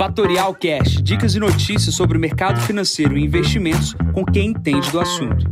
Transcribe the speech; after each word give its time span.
Fatorial 0.00 0.54
Cash, 0.54 1.02
dicas 1.02 1.34
e 1.34 1.38
notícias 1.38 1.94
sobre 1.94 2.16
o 2.16 2.20
mercado 2.20 2.58
financeiro 2.62 3.18
e 3.18 3.22
investimentos 3.22 3.94
com 4.14 4.24
quem 4.24 4.48
entende 4.48 4.90
do 4.90 4.98
assunto. 4.98 5.44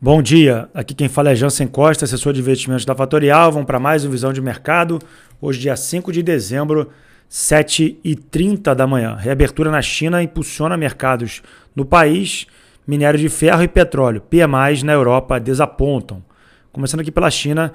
Bom 0.00 0.22
dia, 0.22 0.68
aqui 0.72 0.94
quem 0.94 1.08
fala 1.08 1.32
é 1.32 1.34
Jansen 1.34 1.66
Costa, 1.66 2.04
assessor 2.04 2.32
de 2.32 2.38
investimentos 2.38 2.84
da 2.84 2.94
Fatorial. 2.94 3.50
Vamos 3.50 3.66
para 3.66 3.80
mais 3.80 4.04
uma 4.04 4.12
visão 4.12 4.32
de 4.32 4.40
mercado. 4.40 5.00
Hoje, 5.40 5.58
dia 5.58 5.74
5 5.74 6.12
de 6.12 6.22
dezembro, 6.22 6.88
7h30 7.28 8.76
da 8.76 8.86
manhã. 8.86 9.16
Reabertura 9.16 9.72
na 9.72 9.82
China 9.82 10.22
impulsiona 10.22 10.76
mercados 10.76 11.42
no 11.74 11.84
país. 11.84 12.46
Minério 12.86 13.18
de 13.18 13.28
ferro 13.28 13.64
e 13.64 13.66
petróleo, 13.66 14.20
PMIs 14.20 14.84
na 14.84 14.92
Europa 14.92 15.40
desapontam. 15.40 16.22
Começando 16.70 17.00
aqui 17.00 17.10
pela 17.10 17.28
China, 17.28 17.72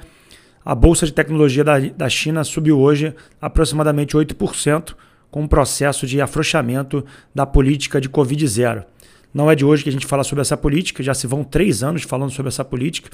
a 0.69 0.75
bolsa 0.75 1.03
de 1.03 1.11
tecnologia 1.11 1.63
da, 1.63 1.79
da 1.79 2.07
China 2.07 2.43
subiu 2.43 2.79
hoje 2.79 3.11
aproximadamente 3.41 4.15
8%, 4.15 4.93
com 5.31 5.41
um 5.41 5.47
processo 5.47 6.05
de 6.05 6.21
afrouxamento 6.21 7.03
da 7.33 7.43
política 7.43 7.99
de 7.99 8.07
Covid-0. 8.07 8.85
Não 9.33 9.49
é 9.49 9.55
de 9.55 9.65
hoje 9.65 9.81
que 9.81 9.89
a 9.89 9.91
gente 9.91 10.05
fala 10.05 10.23
sobre 10.23 10.43
essa 10.43 10.55
política, 10.55 11.01
já 11.01 11.15
se 11.15 11.25
vão 11.25 11.43
três 11.43 11.81
anos 11.81 12.03
falando 12.03 12.29
sobre 12.29 12.49
essa 12.49 12.63
política, 12.63 13.09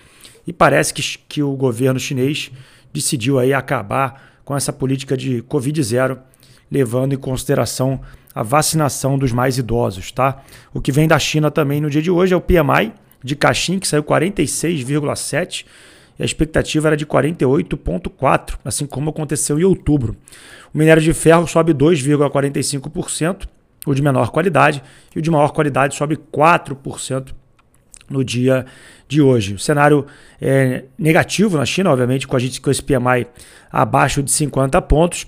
e 0.45 0.51
parece 0.51 0.93
que, 0.93 1.01
que 1.29 1.41
o 1.41 1.55
governo 1.55 1.97
chinês 1.97 2.51
decidiu 2.93 3.39
aí 3.39 3.53
acabar 3.53 4.33
com 4.43 4.53
essa 4.53 4.73
política 4.73 5.15
de 5.15 5.41
Covid-0, 5.43 6.17
levando 6.69 7.13
em 7.13 7.17
consideração 7.17 8.01
a 8.33 8.43
vacinação 8.43 9.17
dos 9.17 9.31
mais 9.31 9.57
idosos. 9.57 10.11
Tá? 10.11 10.43
O 10.73 10.81
que 10.81 10.91
vem 10.91 11.07
da 11.07 11.17
China 11.17 11.49
também 11.49 11.79
no 11.79 11.89
dia 11.89 12.01
de 12.01 12.11
hoje 12.11 12.33
é 12.33 12.37
o 12.37 12.41
PMI 12.41 12.91
de 13.23 13.33
Caixin, 13.33 13.79
que 13.79 13.87
saiu 13.87 14.03
46,7 14.03 15.65
e 16.17 16.23
a 16.23 16.25
expectativa 16.25 16.87
era 16.87 16.97
de 16.97 17.05
48,4, 17.05 18.57
assim 18.63 18.85
como 18.85 19.09
aconteceu 19.09 19.59
em 19.59 19.63
outubro. 19.63 20.15
O 20.73 20.77
minério 20.77 21.01
de 21.01 21.13
ferro 21.13 21.47
sobe 21.47 21.73
2,45%, 21.73 23.47
o 23.85 23.93
de 23.93 24.01
menor 24.01 24.31
qualidade, 24.31 24.81
e 25.15 25.19
o 25.19 25.21
de 25.21 25.29
maior 25.29 25.51
qualidade 25.51 25.95
sobe 25.95 26.17
4% 26.17 27.33
no 28.09 28.23
dia 28.23 28.65
de 29.07 29.21
hoje. 29.21 29.55
O 29.55 29.59
cenário 29.59 30.05
é 30.41 30.85
negativo 30.97 31.57
na 31.57 31.65
China, 31.65 31.91
obviamente, 31.91 32.27
com 32.27 32.35
a 32.35 32.39
gente 32.39 32.61
com 32.61 32.71
esse 32.71 32.81
PMI 32.81 33.27
abaixo 33.71 34.23
de 34.23 34.31
50 34.31 34.81
pontos. 34.83 35.27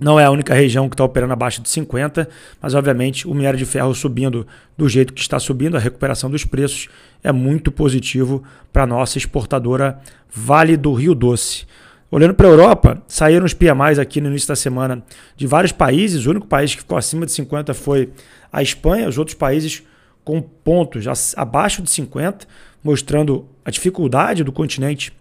Não 0.00 0.18
é 0.18 0.24
a 0.24 0.30
única 0.30 0.54
região 0.54 0.88
que 0.88 0.94
está 0.94 1.04
operando 1.04 1.32
abaixo 1.32 1.60
de 1.60 1.68
50, 1.68 2.28
mas 2.62 2.74
obviamente 2.74 3.26
o 3.26 3.34
minério 3.34 3.58
de 3.58 3.64
ferro 3.64 3.92
subindo 3.94 4.46
do 4.76 4.88
jeito 4.88 5.12
que 5.12 5.20
está 5.20 5.40
subindo, 5.40 5.76
a 5.76 5.80
recuperação 5.80 6.30
dos 6.30 6.44
preços 6.44 6.88
é 7.22 7.32
muito 7.32 7.72
positivo 7.72 8.44
para 8.72 8.84
a 8.84 8.86
nossa 8.86 9.18
exportadora 9.18 9.98
Vale 10.32 10.76
do 10.76 10.92
Rio 10.92 11.14
Doce. 11.14 11.66
Olhando 12.10 12.32
para 12.32 12.46
a 12.46 12.50
Europa, 12.50 13.02
saíram 13.08 13.44
os 13.44 13.52
PMIs 13.52 13.98
aqui 13.98 14.20
no 14.20 14.28
início 14.28 14.48
da 14.48 14.56
semana 14.56 15.02
de 15.36 15.46
vários 15.46 15.72
países. 15.72 16.26
O 16.26 16.30
único 16.30 16.46
país 16.46 16.74
que 16.74 16.80
ficou 16.80 16.96
acima 16.96 17.26
de 17.26 17.32
50 17.32 17.74
foi 17.74 18.10
a 18.52 18.62
Espanha, 18.62 19.08
os 19.08 19.18
outros 19.18 19.34
países 19.34 19.82
com 20.24 20.40
pontos 20.40 21.06
abaixo 21.36 21.82
de 21.82 21.90
50, 21.90 22.46
mostrando 22.84 23.46
a 23.64 23.70
dificuldade 23.70 24.44
do 24.44 24.52
continente 24.52 25.12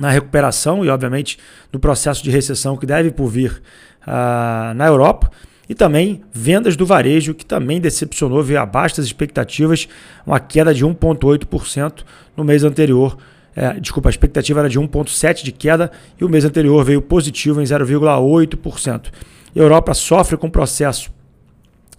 na 0.00 0.10
recuperação 0.10 0.82
e, 0.82 0.88
obviamente, 0.88 1.38
no 1.70 1.78
processo 1.78 2.24
de 2.24 2.30
recessão 2.30 2.76
que 2.76 2.86
deve 2.86 3.10
por 3.10 3.28
vir 3.28 3.62
uh, 4.02 4.74
na 4.74 4.86
Europa. 4.86 5.30
E 5.68 5.74
também 5.74 6.22
vendas 6.32 6.74
do 6.74 6.84
varejo, 6.84 7.34
que 7.34 7.44
também 7.44 7.80
decepcionou, 7.80 8.42
veio 8.42 8.60
abaixo 8.60 8.96
das 8.96 9.06
expectativas, 9.06 9.86
uma 10.26 10.40
queda 10.40 10.74
de 10.74 10.84
1,8% 10.84 12.02
no 12.36 12.42
mês 12.42 12.64
anterior. 12.64 13.16
É, 13.54 13.74
desculpa, 13.74 14.08
a 14.08 14.10
expectativa 14.10 14.60
era 14.60 14.68
de 14.68 14.80
1,7% 14.80 15.44
de 15.44 15.52
queda 15.52 15.92
e 16.20 16.24
o 16.24 16.28
mês 16.28 16.44
anterior 16.44 16.82
veio 16.84 17.02
positivo 17.02 17.60
em 17.60 17.64
0,8%. 17.64 19.12
Europa 19.54 19.94
sofre 19.94 20.36
com 20.36 20.46
o 20.46 20.50
processo 20.50 21.12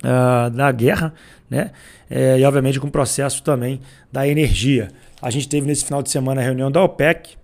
uh, 0.03 0.49
da 0.49 0.71
guerra, 0.71 1.13
né? 1.49 1.71
É, 2.09 2.39
e 2.39 2.43
obviamente 2.43 2.77
com 2.79 2.87
o 2.87 2.91
processo 2.91 3.41
também 3.41 3.79
da 4.11 4.27
energia. 4.27 4.89
A 5.21 5.29
gente 5.29 5.47
teve 5.47 5.65
nesse 5.65 5.85
final 5.85 6.01
de 6.01 6.09
semana 6.09 6.41
a 6.41 6.43
reunião 6.43 6.69
da 6.69 6.83
OPEC, 6.83 7.37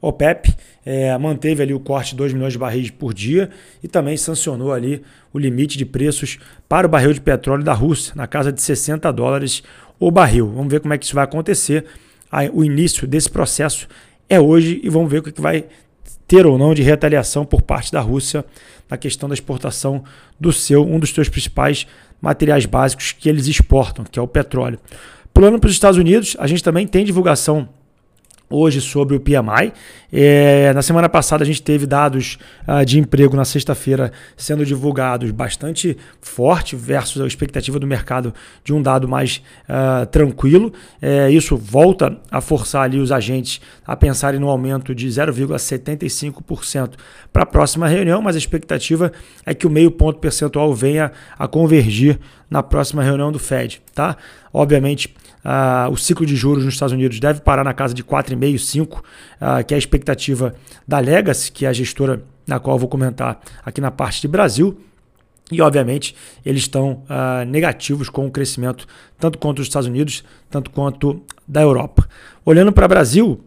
OPEP 0.00 0.54
é, 0.84 1.16
manteve 1.16 1.62
ali 1.62 1.72
o 1.72 1.80
corte 1.80 2.10
de 2.10 2.16
2 2.16 2.32
milhões 2.32 2.52
de 2.52 2.58
barris 2.58 2.90
por 2.90 3.14
dia 3.14 3.50
e 3.82 3.88
também 3.88 4.16
sancionou 4.16 4.72
ali 4.72 5.02
o 5.32 5.38
limite 5.38 5.78
de 5.78 5.84
preços 5.84 6.38
para 6.68 6.86
o 6.86 6.90
barril 6.90 7.12
de 7.12 7.20
petróleo 7.20 7.62
da 7.62 7.72
Rússia, 7.72 8.12
na 8.16 8.26
casa 8.26 8.52
de 8.52 8.60
60 8.60 9.10
dólares 9.12 9.62
o 9.98 10.10
barril. 10.10 10.52
Vamos 10.54 10.70
ver 10.70 10.80
como 10.80 10.92
é 10.92 10.98
que 10.98 11.04
isso 11.04 11.14
vai 11.14 11.24
acontecer. 11.24 11.84
O 12.52 12.64
início 12.64 13.06
desse 13.06 13.30
processo 13.30 13.86
é 14.28 14.40
hoje 14.40 14.80
e 14.82 14.88
vamos 14.88 15.10
ver 15.10 15.18
o 15.18 15.22
que 15.22 15.40
vai 15.40 15.66
ter 16.26 16.46
ou 16.46 16.56
não 16.56 16.74
de 16.74 16.82
retaliação 16.82 17.44
por 17.44 17.62
parte 17.62 17.92
da 17.92 18.00
Rússia 18.00 18.44
na 18.88 18.96
questão 18.96 19.28
da 19.28 19.34
exportação 19.34 20.02
do 20.40 20.52
seu, 20.52 20.82
um 20.82 20.98
dos 20.98 21.10
seus 21.10 21.28
principais 21.28 21.86
materiais 22.20 22.66
básicos 22.66 23.12
que 23.12 23.28
eles 23.28 23.46
exportam, 23.46 24.04
que 24.04 24.18
é 24.18 24.22
o 24.22 24.26
petróleo. 24.26 24.78
Pulando 25.34 25.58
para 25.58 25.68
os 25.68 25.72
Estados 25.72 25.98
Unidos, 25.98 26.36
a 26.38 26.46
gente 26.46 26.62
também 26.62 26.86
tem 26.86 27.04
divulgação 27.04 27.68
hoje 28.52 28.80
sobre 28.80 29.16
o 29.16 29.20
PMI. 29.20 29.72
É, 30.12 30.72
na 30.74 30.82
semana 30.82 31.08
passada 31.08 31.42
a 31.42 31.46
gente 31.46 31.62
teve 31.62 31.86
dados 31.86 32.38
uh, 32.68 32.84
de 32.84 32.98
emprego 32.98 33.34
na 33.34 33.44
sexta-feira 33.44 34.12
sendo 34.36 34.64
divulgados 34.64 35.30
bastante 35.30 35.96
forte 36.20 36.76
versus 36.76 37.22
a 37.22 37.26
expectativa 37.26 37.78
do 37.78 37.86
mercado 37.86 38.34
de 38.62 38.74
um 38.74 38.82
dado 38.82 39.08
mais 39.08 39.42
uh, 39.68 40.04
tranquilo. 40.06 40.72
É, 41.00 41.30
isso 41.30 41.56
volta 41.56 42.18
a 42.30 42.40
forçar 42.40 42.82
ali 42.82 42.98
os 42.98 43.10
agentes 43.10 43.60
a 43.86 43.96
pensarem 43.96 44.38
no 44.38 44.48
aumento 44.48 44.94
de 44.94 45.08
0,75% 45.08 46.92
para 47.32 47.44
a 47.44 47.46
próxima 47.46 47.88
reunião, 47.88 48.20
mas 48.20 48.36
a 48.36 48.38
expectativa 48.38 49.10
é 49.46 49.54
que 49.54 49.66
o 49.66 49.70
meio 49.70 49.90
ponto 49.90 50.18
percentual 50.18 50.74
venha 50.74 51.10
a 51.38 51.48
convergir 51.48 52.18
na 52.50 52.62
próxima 52.62 53.02
reunião 53.02 53.32
do 53.32 53.38
Fed. 53.38 53.80
Tá? 53.94 54.16
Obviamente, 54.52 55.14
o 55.90 55.96
ciclo 55.96 56.24
de 56.24 56.36
juros 56.36 56.64
nos 56.64 56.74
Estados 56.74 56.92
Unidos 56.92 57.18
deve 57.18 57.40
parar 57.40 57.64
na 57.64 57.74
casa 57.74 57.92
de 57.92 58.04
4,5%, 58.04 58.54
5%, 58.56 58.98
uh, 58.98 59.64
que 59.66 59.74
é 59.74 59.76
a 59.76 59.78
expectativa 59.78 60.54
da 60.86 60.98
Legacy, 60.98 61.50
que 61.50 61.66
é 61.66 61.68
a 61.68 61.72
gestora 61.72 62.22
na 62.46 62.60
qual 62.60 62.76
eu 62.76 62.80
vou 62.80 62.88
comentar 62.88 63.40
aqui 63.64 63.80
na 63.80 63.90
parte 63.90 64.20
de 64.20 64.28
Brasil. 64.28 64.78
E, 65.50 65.60
obviamente, 65.60 66.14
eles 66.44 66.62
estão 66.62 67.02
uh, 67.04 67.44
negativos 67.46 68.08
com 68.08 68.26
o 68.26 68.30
crescimento 68.30 68.86
tanto 69.18 69.38
quanto 69.38 69.56
dos 69.56 69.66
Estados 69.66 69.88
Unidos, 69.88 70.24
tanto 70.48 70.70
quanto 70.70 71.22
da 71.46 71.60
Europa. 71.60 72.08
Olhando 72.44 72.72
para 72.72 72.86
o 72.86 72.88
Brasil, 72.88 73.40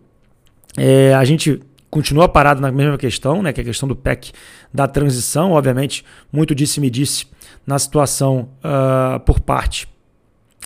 é, 0.78 1.14
a 1.14 1.24
gente 1.26 1.62
continua 1.90 2.28
parado 2.28 2.62
na 2.62 2.72
mesma 2.72 2.98
questão, 2.98 3.42
né, 3.42 3.52
que 3.54 3.62
é 3.62 3.64
a 3.64 3.66
questão 3.66 3.88
do 3.88 3.96
PEC 3.96 4.34
da 4.74 4.88
transição. 4.88 5.52
Obviamente, 5.52 6.06
muito 6.32 6.54
disse-me 6.54 6.90
disse 6.90 7.26
na 7.66 7.80
situação 7.80 8.50
uh, 8.60 9.20
por 9.22 9.40
parte 9.40 9.88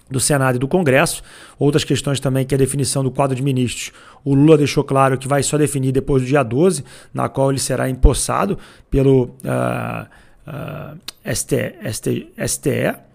do 0.10 0.20
Senado 0.20 0.56
e 0.56 0.60
do 0.60 0.68
Congresso. 0.68 1.22
Outras 1.58 1.84
questões 1.84 2.20
também, 2.20 2.46
que 2.46 2.54
é 2.54 2.58
a 2.58 2.60
definição 2.60 3.04
do 3.04 3.12
quadro 3.12 3.36
de 3.36 3.44
ministros. 3.44 3.92
O 4.24 4.34
Lula 4.34 4.58
deixou 4.58 4.84
claro 4.84 5.18
que 5.18 5.28
vai 5.28 5.44
só 5.44 5.58
definir 5.58 5.92
depois 5.92 6.24
do 6.24 6.28
dia 6.28 6.44
12, 6.44 6.84
na 7.14 7.30
qual 7.30 7.52
ele 7.52 7.60
será 7.60 7.90
empossado 7.90 8.58
pelo 8.90 9.36
uh, 9.44 10.08
uh, 10.48 11.36
ST, 11.36 11.76
ST, 11.92 12.28
STE, 12.48 13.10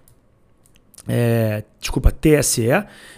é, 1.07 1.65
desculpa, 1.79 2.11
TSE, 2.11 2.71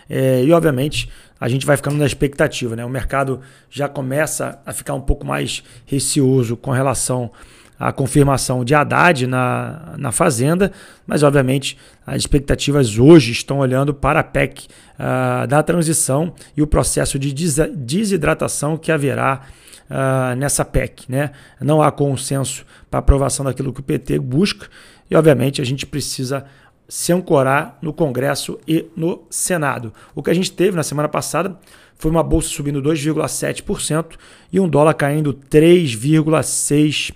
é, 0.08 0.42
e 0.42 0.52
obviamente 0.52 1.08
a 1.38 1.48
gente 1.48 1.66
vai 1.66 1.76
ficando 1.76 1.96
na 1.96 2.06
expectativa. 2.06 2.74
Né? 2.74 2.84
O 2.84 2.88
mercado 2.88 3.40
já 3.70 3.88
começa 3.88 4.60
a 4.64 4.72
ficar 4.72 4.94
um 4.94 5.00
pouco 5.00 5.24
mais 5.24 5.62
receoso 5.84 6.56
com 6.56 6.70
relação 6.70 7.30
a 7.78 7.92
confirmação 7.92 8.64
de 8.64 8.74
Haddad 8.74 9.26
na, 9.26 9.94
na 9.98 10.12
Fazenda, 10.12 10.72
mas 11.06 11.22
obviamente 11.22 11.76
as 12.06 12.16
expectativas 12.16 12.98
hoje 12.98 13.32
estão 13.32 13.58
olhando 13.58 13.92
para 13.92 14.20
a 14.20 14.24
PEC 14.24 14.64
uh, 14.64 14.68
ah, 14.98 15.46
da 15.46 15.62
transição 15.62 16.32
e 16.56 16.62
o 16.62 16.66
processo 16.66 17.18
de 17.18 17.32
desidratação 17.74 18.76
que 18.76 18.90
haverá 18.90 19.42
uh, 19.90 20.36
nessa 20.36 20.64
PEC. 20.64 21.04
Né? 21.08 21.32
Não 21.60 21.82
há 21.82 21.92
consenso 21.92 22.64
para 22.90 23.00
aprovação 23.00 23.44
daquilo 23.44 23.72
que 23.72 23.80
o 23.80 23.82
PT 23.84 24.18
busca 24.18 24.68
e 25.10 25.16
obviamente 25.16 25.60
a 25.60 25.64
gente 25.64 25.86
precisa 25.86 26.44
se 26.88 27.12
ancorar 27.12 27.78
no 27.82 27.92
Congresso 27.92 28.58
e 28.66 28.86
no 28.96 29.24
Senado. 29.28 29.92
O 30.14 30.22
que 30.22 30.30
a 30.30 30.34
gente 30.34 30.52
teve 30.52 30.76
na 30.76 30.82
semana 30.82 31.08
passada 31.08 31.58
foi 31.98 32.10
uma 32.10 32.22
bolsa 32.22 32.48
subindo 32.48 32.82
2,7% 32.82 34.16
e 34.52 34.60
um 34.60 34.68
dólar 34.68 34.94
caindo 34.94 35.34
3,6%. 35.34 37.14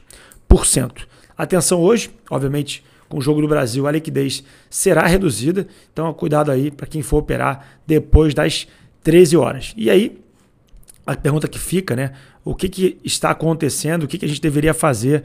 Atenção 1.37 1.81
hoje, 1.81 2.11
obviamente, 2.31 2.85
com 3.08 3.19
o 3.19 3.20
jogo 3.20 3.41
do 3.41 3.49
Brasil, 3.49 3.87
a 3.87 3.93
liquidez 3.93 4.44
será 4.69 5.06
reduzida, 5.06 5.67
então 5.93 6.12
cuidado 6.12 6.50
aí 6.50 6.70
para 6.70 6.87
quem 6.87 7.02
for 7.02 7.19
operar 7.19 7.79
depois 7.87 8.35
das 8.35 8.69
13 9.02 9.37
horas. 9.37 9.75
E 9.76 9.91
aí, 9.91 10.19
a 11.06 11.17
pergunta 11.17 11.49
que 11.49 11.58
fica, 11.58 11.97
né? 11.97 12.12
O 12.44 12.55
que, 12.55 12.69
que 12.69 12.99
está 13.05 13.31
acontecendo? 13.31 14.05
O 14.05 14.08
que, 14.08 14.19
que 14.19 14.25
a 14.25 14.29
gente 14.29 14.41
deveria 14.41 14.73
fazer 14.73 15.25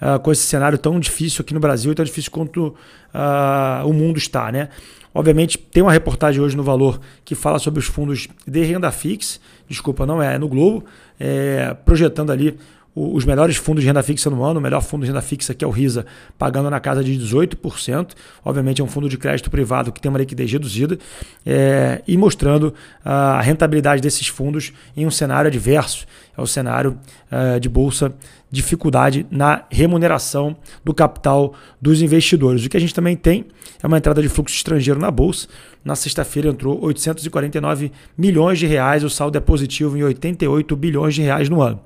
uh, 0.00 0.18
com 0.20 0.30
esse 0.30 0.42
cenário 0.42 0.78
tão 0.78 1.00
difícil 1.00 1.42
aqui 1.42 1.52
no 1.52 1.60
Brasil 1.60 1.92
e 1.92 1.94
tão 1.94 2.04
difícil 2.04 2.30
quanto 2.30 2.68
uh, 2.68 3.86
o 3.86 3.92
mundo 3.92 4.18
está, 4.18 4.52
né? 4.52 4.68
Obviamente, 5.12 5.56
tem 5.56 5.82
uma 5.82 5.92
reportagem 5.92 6.42
hoje 6.42 6.56
no 6.56 6.62
Valor 6.64 7.00
que 7.24 7.34
fala 7.34 7.58
sobre 7.58 7.78
os 7.78 7.86
fundos 7.86 8.28
de 8.46 8.64
renda 8.64 8.90
fixa, 8.90 9.38
desculpa, 9.68 10.04
não 10.04 10.20
é, 10.20 10.34
é 10.34 10.38
no 10.38 10.48
Globo, 10.48 10.84
é, 11.20 11.72
projetando 11.84 12.32
ali 12.32 12.58
os 12.94 13.24
melhores 13.24 13.56
fundos 13.56 13.82
de 13.82 13.88
renda 13.88 14.02
fixa 14.02 14.30
no 14.30 14.44
ano, 14.44 14.60
o 14.60 14.62
melhor 14.62 14.80
fundo 14.80 15.02
de 15.02 15.08
renda 15.08 15.20
fixa 15.20 15.52
que 15.52 15.64
é 15.64 15.68
o 15.68 15.70
RISA, 15.70 16.06
pagando 16.38 16.70
na 16.70 16.78
casa 16.78 17.02
de 17.02 17.12
18%. 17.18 18.12
Obviamente 18.44 18.80
é 18.80 18.84
um 18.84 18.86
fundo 18.86 19.08
de 19.08 19.18
crédito 19.18 19.50
privado 19.50 19.90
que 19.90 20.00
tem 20.00 20.08
uma 20.08 20.18
liquidez 20.18 20.50
reduzida 20.50 20.98
é, 21.44 22.02
e 22.06 22.16
mostrando 22.16 22.72
a 23.04 23.40
rentabilidade 23.40 24.00
desses 24.00 24.28
fundos 24.28 24.72
em 24.96 25.06
um 25.06 25.10
cenário 25.10 25.48
adverso. 25.48 26.06
É 26.36 26.40
o 26.40 26.46
cenário 26.46 26.98
é, 27.30 27.58
de 27.58 27.68
bolsa 27.68 28.14
dificuldade 28.50 29.26
na 29.30 29.64
remuneração 29.68 30.56
do 30.84 30.94
capital 30.94 31.54
dos 31.80 32.00
investidores. 32.00 32.64
O 32.64 32.68
que 32.68 32.76
a 32.76 32.80
gente 32.80 32.94
também 32.94 33.16
tem 33.16 33.46
é 33.82 33.86
uma 33.86 33.98
entrada 33.98 34.22
de 34.22 34.28
fluxo 34.28 34.54
estrangeiro 34.54 35.00
na 35.00 35.10
bolsa. 35.10 35.48
Na 35.84 35.96
sexta-feira 35.96 36.48
entrou 36.48 36.80
849 36.82 37.90
milhões 38.16 38.58
de 38.58 38.66
reais, 38.66 39.02
o 39.02 39.10
saldo 39.10 39.36
é 39.36 39.40
positivo 39.40 39.98
em 39.98 40.04
88 40.04 40.76
bilhões 40.76 41.14
de 41.14 41.22
reais 41.22 41.48
no 41.48 41.60
ano. 41.60 41.80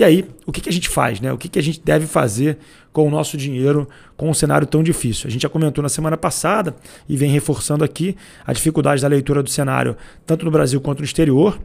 E 0.00 0.04
aí, 0.04 0.24
o 0.46 0.52
que, 0.52 0.62
que 0.62 0.68
a 0.70 0.72
gente 0.72 0.88
faz? 0.88 1.20
Né? 1.20 1.30
O 1.30 1.36
que, 1.36 1.46
que 1.46 1.58
a 1.58 1.62
gente 1.62 1.78
deve 1.84 2.06
fazer 2.06 2.56
com 2.90 3.06
o 3.06 3.10
nosso 3.10 3.36
dinheiro 3.36 3.86
com 4.16 4.30
um 4.30 4.32
cenário 4.32 4.66
tão 4.66 4.82
difícil? 4.82 5.28
A 5.28 5.30
gente 5.30 5.42
já 5.42 5.48
comentou 5.50 5.82
na 5.82 5.90
semana 5.90 6.16
passada 6.16 6.74
e 7.06 7.18
vem 7.18 7.30
reforçando 7.30 7.84
aqui 7.84 8.16
a 8.46 8.54
dificuldade 8.54 9.02
da 9.02 9.08
leitura 9.08 9.42
do 9.42 9.50
cenário, 9.50 9.94
tanto 10.24 10.46
no 10.46 10.50
Brasil 10.50 10.80
quanto 10.80 11.00
no 11.00 11.04
exterior. 11.04 11.60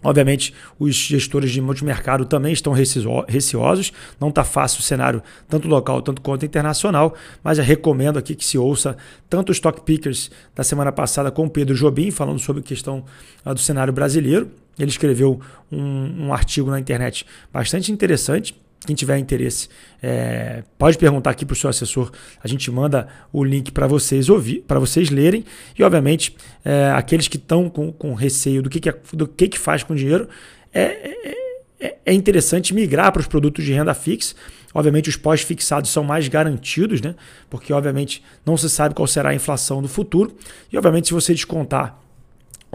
Obviamente, 0.00 0.54
os 0.78 0.94
gestores 0.94 1.50
de 1.50 1.60
multimercado 1.60 2.24
também 2.24 2.52
estão 2.52 2.72
receosos. 2.72 3.92
Não 4.20 4.28
está 4.28 4.44
fácil 4.44 4.78
o 4.78 4.82
cenário, 4.84 5.20
tanto 5.48 5.66
local 5.66 6.00
tanto 6.02 6.22
quanto 6.22 6.46
internacional, 6.46 7.16
mas 7.42 7.56
já 7.56 7.64
recomendo 7.64 8.16
aqui 8.16 8.36
que 8.36 8.44
se 8.44 8.56
ouça 8.56 8.96
tanto 9.28 9.50
os 9.50 9.56
stock 9.56 9.80
pickers 9.80 10.30
da 10.54 10.62
semana 10.62 10.92
passada 10.92 11.32
com 11.32 11.46
o 11.46 11.50
Pedro 11.50 11.74
Jobim, 11.74 12.12
falando 12.12 12.38
sobre 12.38 12.62
a 12.62 12.64
questão 12.64 13.04
uh, 13.44 13.52
do 13.52 13.58
cenário 13.58 13.92
brasileiro. 13.92 14.52
Ele 14.78 14.90
escreveu 14.90 15.40
um, 15.70 16.26
um 16.26 16.32
artigo 16.32 16.70
na 16.70 16.78
internet 16.78 17.26
bastante 17.52 17.90
interessante 17.90 18.54
quem 18.86 18.94
tiver 18.94 19.18
interesse, 19.18 19.68
é, 20.02 20.62
pode 20.78 20.96
perguntar 20.96 21.30
aqui 21.30 21.44
para 21.44 21.54
o 21.54 21.56
seu 21.56 21.68
assessor. 21.68 22.12
A 22.42 22.46
gente 22.46 22.70
manda 22.70 23.08
o 23.32 23.42
link 23.42 23.72
para 23.72 23.86
vocês 23.86 24.28
ouvir, 24.28 24.62
para 24.66 24.78
vocês 24.78 25.10
lerem. 25.10 25.44
E, 25.76 25.82
obviamente, 25.82 26.36
é, 26.64 26.92
aqueles 26.94 27.26
que 27.26 27.36
estão 27.36 27.68
com, 27.68 27.92
com 27.92 28.14
receio 28.14 28.62
do 28.62 28.70
que, 28.70 28.78
que, 28.78 28.88
é, 28.88 28.96
do 29.12 29.26
que, 29.26 29.48
que 29.48 29.58
faz 29.58 29.82
com 29.82 29.92
o 29.92 29.96
dinheiro, 29.96 30.28
é, 30.72 31.34
é, 31.80 31.96
é 32.06 32.12
interessante 32.12 32.72
migrar 32.72 33.12
para 33.12 33.20
os 33.20 33.26
produtos 33.26 33.64
de 33.64 33.72
renda 33.72 33.92
fixa. 33.92 34.34
Obviamente, 34.72 35.08
os 35.08 35.16
pós-fixados 35.16 35.90
são 35.90 36.04
mais 36.04 36.28
garantidos, 36.28 37.00
né? 37.00 37.14
Porque, 37.50 37.72
obviamente, 37.72 38.22
não 38.44 38.56
se 38.56 38.68
sabe 38.68 38.94
qual 38.94 39.06
será 39.06 39.30
a 39.30 39.34
inflação 39.34 39.82
do 39.82 39.88
futuro. 39.88 40.36
E, 40.70 40.76
obviamente, 40.76 41.08
se 41.08 41.14
você 41.14 41.32
descontar 41.32 41.98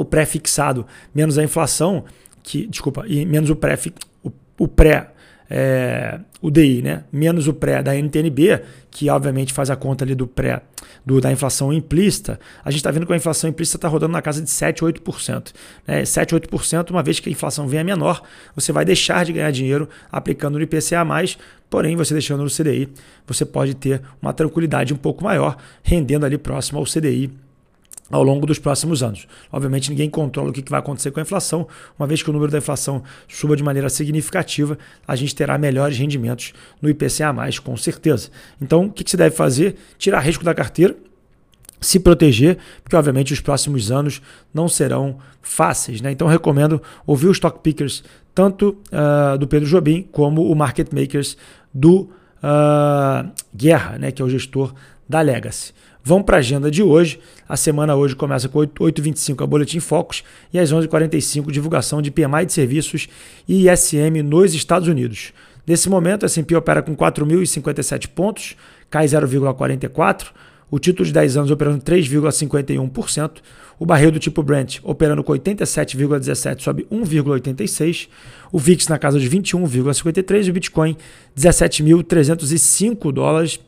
o 0.02 0.06
pré-fixado 0.06 0.86
menos 1.14 1.38
a 1.38 1.44
inflação, 1.44 2.04
que, 2.44 2.68
desculpa, 2.68 3.06
e 3.08 3.26
menos 3.26 3.50
o 3.50 3.56
pré, 3.56 3.78
o, 4.24 4.32
o 4.58 4.68
pré 4.68 5.12
é, 5.54 6.18
o 6.42 6.50
DI, 6.50 6.82
né? 6.82 7.04
menos 7.12 7.46
o 7.46 7.54
pré 7.54 7.84
da 7.84 7.94
NTNB, 7.94 8.62
que 8.90 9.10
obviamente 9.10 9.52
faz 9.52 9.70
a 9.70 9.76
conta 9.76 10.06
ali 10.06 10.16
do 10.16 10.26
pré 10.26 10.62
do, 11.06 11.20
da 11.20 11.30
inflação 11.30 11.74
implícita, 11.74 12.40
a 12.64 12.72
gente 12.72 12.80
está 12.80 12.90
vendo 12.90 13.06
que 13.06 13.12
a 13.12 13.18
inflação 13.18 13.50
implícita 13.50 13.78
está 13.78 13.88
rodando 13.90 14.14
na 14.14 14.22
casa 14.22 14.42
de 14.42 14.50
7, 14.50 14.82
8%. 14.82 15.54
Né? 15.86 16.06
7, 16.06 16.36
8%, 16.36 16.92
uma 16.92 17.04
vez 17.04 17.20
que 17.20 17.28
a 17.28 17.32
inflação 17.32 17.68
venha 17.68 17.84
menor, 17.84 18.24
você 18.56 18.72
vai 18.72 18.86
deixar 18.86 19.26
de 19.26 19.34
ganhar 19.34 19.52
dinheiro 19.52 19.90
aplicando 20.10 20.58
no 20.58 20.64
IPCA, 20.64 21.06
porém, 21.70 21.98
você 21.98 22.14
deixando 22.14 22.44
no 22.44 22.50
CDI, 22.50 22.88
você 23.28 23.46
pode 23.46 23.74
ter 23.76 24.02
uma 24.22 24.32
tranquilidade 24.32 24.94
um 24.94 24.98
pouco 24.98 25.24
maior, 25.24 25.58
rendendo 25.84 26.26
ali 26.26 26.38
próximo 26.38 26.80
ao 26.80 26.86
CDI 26.86 27.30
ao 28.12 28.24
longo 28.24 28.46
dos 28.46 28.60
próximos 28.60 29.02
anos. 29.02 29.28
Obviamente, 29.52 29.90
ninguém 29.90 30.10
controla 30.10 30.50
o 30.50 30.54
que 30.54 30.64
vai 30.70 30.80
acontecer 30.80 31.12
com 31.12 31.20
a 31.20 31.24
inflação. 31.24 31.68
Uma 31.98 32.08
vez 32.08 32.22
que 32.22 32.30
o 32.30 32.34
número 32.34 32.52
da 32.52 32.58
inflação 32.58 33.04
suba 33.28 33.56
de 33.56 33.64
maneira 33.64 33.90
significativa, 33.90 34.78
a 35.08 35.16
gente 35.16 35.36
terá 35.36 35.58
melhores 35.58 35.98
rendimentos 35.98 36.54
no 36.82 36.90
IPCA, 36.90 37.34
com 37.64 37.78
certeza. 37.78 38.30
Então, 38.62 38.86
o 38.86 38.92
que 38.92 39.10
você 39.10 39.18
deve 39.18 39.36
fazer? 39.36 39.76
Tirar 39.98 40.20
risco 40.20 40.44
da 40.44 40.54
carteira, 40.54 40.96
se 41.82 42.00
proteger, 42.00 42.60
porque 42.84 42.96
obviamente 42.96 43.34
os 43.34 43.42
próximos 43.42 43.92
anos 43.92 44.22
não 44.54 44.70
serão 44.70 45.18
fáceis. 45.42 46.00
Né? 46.00 46.12
Então 46.12 46.28
recomendo 46.28 46.80
ouvir 47.08 47.28
os 47.28 47.38
Stock 47.38 47.60
Pickers, 47.60 48.04
tanto 48.36 48.78
uh, 48.92 49.38
do 49.38 49.48
Pedro 49.48 49.68
Jobim 49.68 50.08
como 50.12 50.50
o 50.50 50.56
Market 50.56 50.94
Makers 50.94 51.36
do 51.74 52.02
uh, 52.02 53.30
Guerra, 53.54 53.98
né? 53.98 54.12
que 54.12 54.22
é 54.22 54.26
o 54.26 54.30
gestor 54.30 54.74
da 55.10 55.22
Legacy. 55.22 55.74
Vamos 56.04 56.26
para 56.26 56.38
a 56.38 56.40
agenda 56.40 56.72
de 56.72 56.82
hoje. 56.82 57.20
A 57.48 57.56
semana 57.56 57.96
hoje 57.96 58.16
começa 58.16 58.50
com 58.50 58.60
8h25 58.60 59.44
a 59.44 59.46
Boletim 59.46 59.80
Focus 59.80 60.24
e 60.52 60.58
às 60.58 60.74
11h45 60.74 61.52
divulgação 61.52 62.02
de 62.02 62.10
PMI 62.10 62.46
de 62.48 62.54
serviços 62.54 63.08
e 63.48 63.70
ISM 63.70 64.24
nos 64.24 64.56
Estados 64.56 64.88
Unidos. 64.88 65.32
Nesse 65.66 65.90
momento, 65.90 66.24
a 66.24 66.26
S&P 66.26 66.56
opera 66.56 66.82
com 66.82 66.96
4.057 66.96 68.08
pontos, 68.08 68.56
cai 68.90 69.06
0,44%. 69.06 70.32
O 70.72 70.80
título 70.80 71.06
de 71.06 71.12
10 71.12 71.36
anos 71.36 71.52
operando 71.52 71.84
3,51%. 71.84 73.32
O 73.78 73.86
barril 73.86 74.10
do 74.10 74.20
tipo 74.20 74.42
Brent 74.42 74.80
operando 74.84 75.22
com 75.22 75.34
87,17 75.34 76.62
sobe 76.62 76.88
1,86. 76.90 78.08
O 78.54 78.58
VIX 78.58 78.88
na 78.88 78.98
casa 78.98 79.20
de 79.20 79.30
21,53 79.30 80.46
e 80.46 80.50
o 80.50 80.54
Bitcoin 80.54 80.96
17.305 81.38 83.12
dólares 83.12 83.60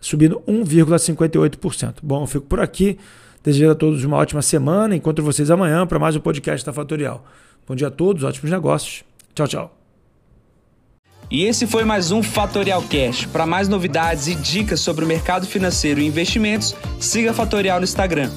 subindo 0.00 0.42
1,58%. 0.46 1.96
Bom, 2.02 2.22
eu 2.22 2.26
fico 2.26 2.46
por 2.46 2.60
aqui. 2.60 2.98
Desejo 3.42 3.70
a 3.70 3.74
todos 3.74 4.04
uma 4.04 4.16
ótima 4.16 4.42
semana. 4.42 4.96
Encontro 4.96 5.24
vocês 5.24 5.50
amanhã 5.50 5.86
para 5.86 5.98
mais 5.98 6.16
um 6.16 6.20
podcast 6.20 6.64
da 6.64 6.72
Fatorial. 6.72 7.24
Bom 7.66 7.74
dia 7.74 7.88
a 7.88 7.90
todos, 7.90 8.24
ótimos 8.24 8.50
negócios. 8.50 9.04
Tchau, 9.34 9.46
tchau. 9.46 9.74
E 11.30 11.44
esse 11.44 11.66
foi 11.66 11.84
mais 11.84 12.10
um 12.10 12.22
Fatorial 12.22 12.82
Cash. 12.82 13.26
Para 13.26 13.44
mais 13.44 13.68
novidades 13.68 14.28
e 14.28 14.34
dicas 14.34 14.80
sobre 14.80 15.04
o 15.04 15.08
mercado 15.08 15.46
financeiro 15.46 16.00
e 16.00 16.06
investimentos, 16.06 16.74
siga 16.98 17.32
a 17.32 17.34
Fatorial 17.34 17.78
no 17.78 17.84
Instagram, 17.84 18.30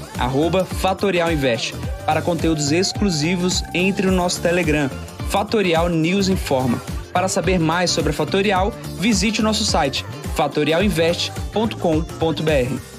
@fatorialinvest. 0.82 1.74
Para 2.06 2.22
conteúdos 2.22 2.74
exclusivos, 2.74 3.64
entre 3.74 4.08
no 4.08 4.12
nosso 4.12 4.42
Telegram, 4.42 4.90
Fatorial 5.30 5.88
News 5.88 6.28
Informa. 6.28 6.82
Para 7.14 7.30
saber 7.30 7.60
mais 7.60 7.92
sobre 7.92 8.10
a 8.10 8.14
Fatorial, 8.14 8.74
visite 9.00 9.40
o 9.40 9.44
nosso 9.44 9.64
site 9.64 10.06
fatorialinvest.com.br. 10.42 12.91